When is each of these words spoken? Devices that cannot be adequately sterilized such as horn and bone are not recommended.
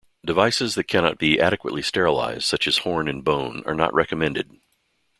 Devices 0.25 0.73
that 0.73 0.85
cannot 0.87 1.19
be 1.19 1.39
adequately 1.39 1.83
sterilized 1.83 2.45
such 2.45 2.65
as 2.67 2.79
horn 2.79 3.07
and 3.07 3.23
bone 3.23 3.61
are 3.67 3.75
not 3.75 3.93
recommended. 3.93 4.49